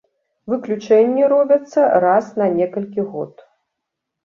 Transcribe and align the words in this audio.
Выключэнні 0.53 1.27
робяцца 1.35 1.85
раз 2.05 2.33
на 2.41 2.51
некалькі 2.57 3.01
год. 3.15 3.47